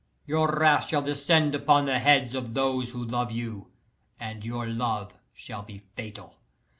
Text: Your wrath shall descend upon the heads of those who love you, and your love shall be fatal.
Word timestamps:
Your 0.25 0.51
wrath 0.53 0.87
shall 0.87 1.03
descend 1.03 1.53
upon 1.53 1.85
the 1.85 1.99
heads 1.99 2.33
of 2.33 2.55
those 2.55 2.89
who 2.89 3.05
love 3.05 3.31
you, 3.31 3.67
and 4.19 4.43
your 4.43 4.65
love 4.65 5.13
shall 5.31 5.61
be 5.61 5.77
fatal. 5.95 6.39